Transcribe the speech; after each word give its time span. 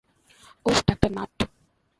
উহ, 0.65 0.79
ডাঃ 0.87 1.09
নাট। 1.15 1.35